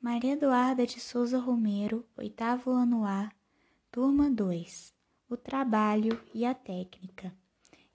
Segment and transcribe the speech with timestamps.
[0.00, 3.32] Maria Eduarda de Souza Romero, oitavo ano A,
[3.90, 4.94] turma 2.
[5.28, 7.34] O trabalho e a técnica.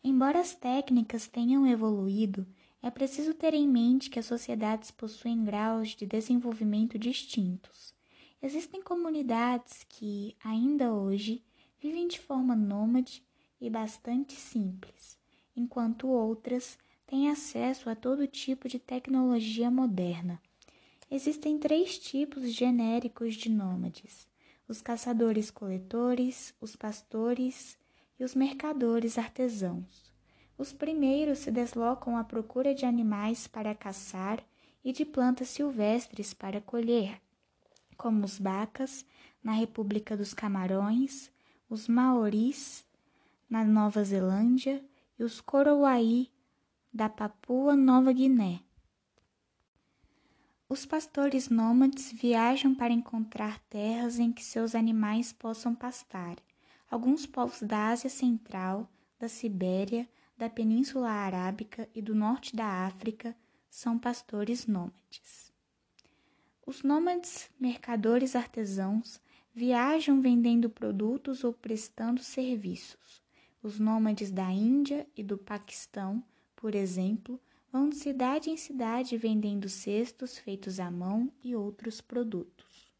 [0.04, 2.46] Embora as técnicas tenham evoluído,
[2.82, 7.96] é preciso ter em mente que as sociedades possuem graus de desenvolvimento distintos.
[8.42, 11.42] Existem comunidades que, ainda hoje,
[11.80, 13.24] vivem de forma nômade
[13.62, 15.18] e bastante simples,
[15.56, 20.42] enquanto outras têm acesso a todo tipo de tecnologia moderna.
[21.14, 24.28] Existem três tipos genéricos de nômades:
[24.68, 27.78] os caçadores-coletores, os pastores
[28.20, 30.12] e os mercadores artesãos.
[30.58, 34.44] Os primeiros se deslocam à procura de animais para caçar
[34.84, 37.22] e de plantas silvestres para colher,
[37.96, 39.06] como os bacas
[39.44, 41.30] na República dos Camarões,
[41.70, 42.84] os maoris
[43.48, 44.84] na Nova Zelândia
[45.20, 46.28] e os corowai
[46.92, 48.62] da Papua Nova Guiné.
[50.74, 56.36] Os pastores nômades viajam para encontrar terras em que seus animais possam pastar.
[56.90, 63.36] Alguns povos da Ásia Central, da Sibéria, da Península Arábica e do norte da África
[63.70, 65.54] são pastores nômades.
[66.66, 69.22] Os nômades mercadores artesãos
[69.54, 73.22] viajam vendendo produtos ou prestando serviços.
[73.62, 76.24] Os nômades da Índia e do Paquistão,
[76.56, 77.40] por exemplo,
[77.74, 82.94] vão de cidade em cidade vendendo cestos feitos à mão e outros produtos.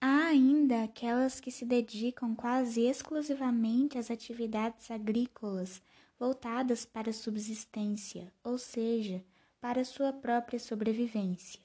[0.00, 5.80] Há ainda aquelas que se dedicam quase exclusivamente às atividades agrícolas
[6.18, 9.24] voltadas para a subsistência, ou seja,
[9.60, 11.60] para sua própria sobrevivência.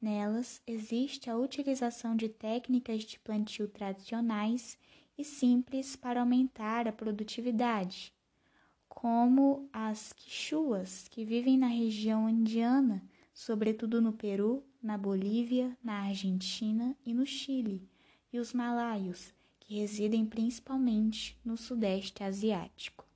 [0.00, 4.78] Nelas existe a utilização de técnicas de plantio tradicionais
[5.18, 8.14] e simples para aumentar a produtividade
[9.00, 16.94] como as quichuas, que vivem na região indiana, sobretudo no Peru, na Bolívia, na Argentina
[17.06, 17.88] e no Chile,
[18.30, 23.06] e os malaios, que residem principalmente no Sudeste Asiático.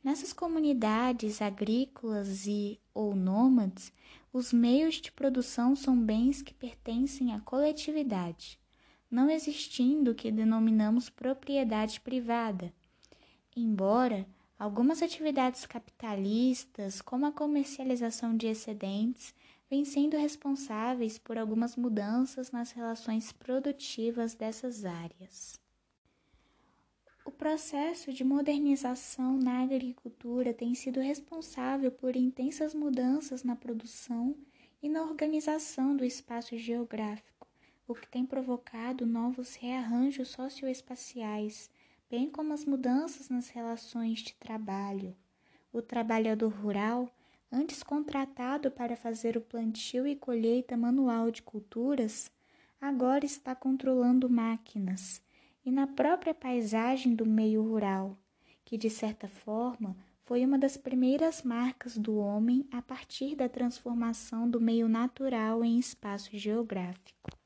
[0.00, 3.92] Nessas comunidades agrícolas e ou nômades,
[4.32, 8.60] os meios de produção são bens que pertencem à coletividade,
[9.10, 12.72] não existindo o que denominamos propriedade privada.
[13.56, 14.24] Embora
[14.60, 19.34] Algumas atividades capitalistas, como a comercialização de excedentes,
[19.70, 25.58] vêm sendo responsáveis por algumas mudanças nas relações produtivas dessas áreas.
[27.24, 34.36] O processo de modernização na agricultura tem sido responsável por intensas mudanças na produção
[34.82, 37.48] e na organização do espaço geográfico,
[37.88, 41.70] o que tem provocado novos rearranjos socioespaciais
[42.10, 45.14] bem como as mudanças nas relações de trabalho.
[45.72, 47.08] O trabalhador rural,
[47.52, 52.30] antes contratado para fazer o plantio e colheita manual de culturas,
[52.80, 55.22] agora está controlando máquinas
[55.64, 58.18] e na própria paisagem do meio rural,
[58.64, 64.50] que de certa forma foi uma das primeiras marcas do homem a partir da transformação
[64.50, 67.39] do meio natural em espaço geográfico.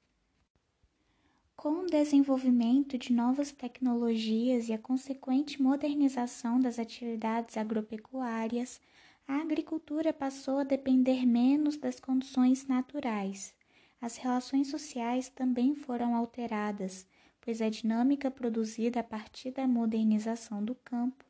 [1.64, 8.82] Com o desenvolvimento de novas tecnologias e a consequente modernização das atividades agropecuárias,
[9.26, 13.54] a agricultura passou a depender menos das condições naturais.
[13.98, 17.06] As relações sociais também foram alteradas,
[17.40, 21.24] pois a dinâmica produzida a partir da modernização do campo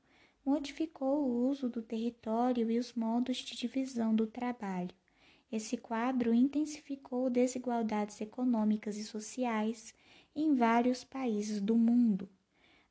[0.44, 4.90] modificou o uso do território e os modos de divisão do trabalho.
[5.54, 9.94] Esse quadro intensificou desigualdades econômicas e sociais
[10.34, 12.28] em vários países do mundo.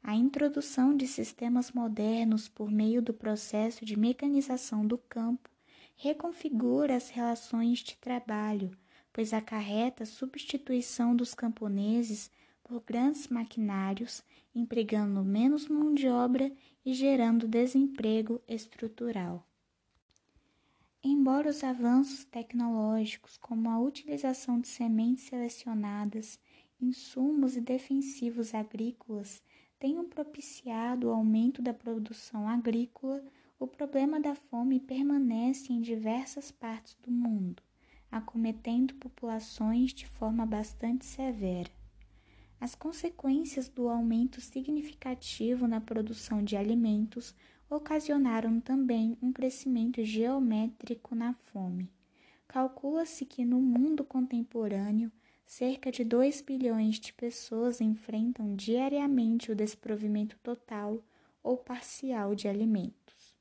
[0.01, 5.50] A introdução de sistemas modernos por meio do processo de mecanização do campo
[5.97, 8.72] reconfigura as relações de trabalho,
[9.12, 12.31] pois acarreta a substituição dos camponeses
[12.63, 14.23] por grandes maquinários,
[14.56, 16.50] empregando menos mão de obra
[16.85, 19.46] e gerando desemprego estrutural.
[21.06, 26.40] Embora os avanços tecnológicos, como a utilização de sementes selecionadas
[26.79, 29.44] insumos e defensivos agrícolas
[29.78, 33.22] tenham propiciado o aumento da produção agrícola,
[33.59, 37.61] o problema da fome permanece em diversas partes do mundo,
[38.09, 41.70] acometendo populações de forma bastante severa.
[42.61, 47.35] As consequências do aumento significativo na produção de alimentos
[47.69, 51.91] ocasionaram também um crescimento geométrico na fome.
[52.47, 55.11] Calcula-se que no mundo contemporâneo
[55.45, 61.03] cerca de 2 bilhões de pessoas enfrentam diariamente o desprovimento total
[61.41, 63.35] ou parcial de alimentos.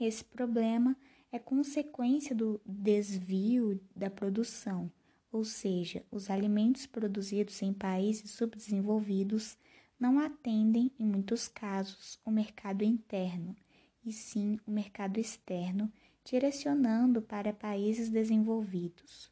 [0.00, 0.96] Esse problema
[1.30, 4.90] é consequência do desvio da produção,
[5.30, 9.56] ou seja, os alimentos produzidos em países subdesenvolvidos
[9.98, 13.56] não atendem, em muitos casos, o mercado interno,
[14.04, 15.92] e sim o mercado externo,
[16.24, 19.30] direcionando para países desenvolvidos.